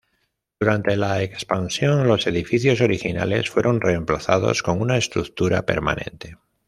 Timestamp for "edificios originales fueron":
2.25-3.79